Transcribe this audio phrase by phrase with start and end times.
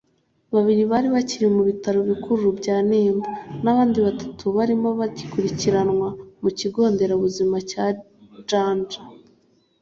[0.53, 3.27] Babiri bari bakiri mu Bitaro Bikuru bya Nemba
[3.63, 6.07] n’abandi batatu barimo bagikurikiranwa
[6.41, 7.85] mu Kigo Nderabuzima cya
[8.49, 9.01] Janja